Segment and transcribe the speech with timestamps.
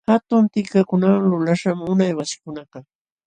[0.09, 2.83] Hatun tikakunawan lulaśhqam unay wasikunakaq.